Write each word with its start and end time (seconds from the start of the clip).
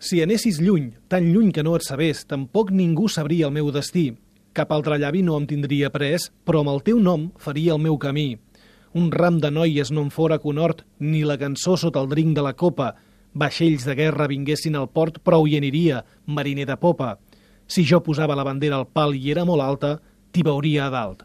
Si 0.00 0.22
anessis 0.24 0.56
lluny, 0.64 0.94
tan 1.12 1.26
lluny 1.28 1.50
que 1.52 1.60
no 1.60 1.74
et 1.76 1.84
sabés, 1.84 2.22
tampoc 2.24 2.70
ningú 2.72 3.04
sabria 3.12 3.50
el 3.50 3.52
meu 3.52 3.66
destí. 3.68 4.14
Cap 4.56 4.72
altre 4.72 4.96
llavi 4.96 5.20
no 5.20 5.34
em 5.36 5.44
tindria 5.44 5.90
pres, 5.92 6.30
però 6.48 6.62
amb 6.64 6.72
el 6.72 6.80
teu 6.86 7.02
nom 7.04 7.26
faria 7.36 7.74
el 7.74 7.82
meu 7.84 7.98
camí. 8.00 8.38
Un 8.96 9.10
ram 9.12 9.36
de 9.44 9.50
noies 9.52 9.92
no 9.92 10.06
em 10.06 10.08
fora 10.08 10.38
conhort, 10.40 10.86
ni 10.98 11.20
la 11.20 11.36
cançó 11.36 11.76
sota 11.76 12.00
el 12.00 12.08
drink 12.08 12.32
de 12.38 12.46
la 12.48 12.54
copa. 12.56 12.94
Vaixells 13.34 13.84
de 13.84 13.94
guerra 13.98 14.30
vinguessin 14.32 14.80
al 14.80 14.88
port, 14.88 15.20
prou 15.20 15.44
hi 15.44 15.58
aniria, 15.60 16.00
mariner 16.24 16.64
de 16.72 16.78
popa. 16.80 17.18
Si 17.68 17.84
jo 17.84 18.00
posava 18.00 18.34
la 18.34 18.48
bandera 18.48 18.80
al 18.80 18.88
pal 18.88 19.12
i 19.14 19.28
era 19.30 19.44
molt 19.44 19.60
alta, 19.60 19.98
t'hi 20.32 20.42
veuria 20.48 20.86
a 20.86 20.94
dalt. 20.96 21.18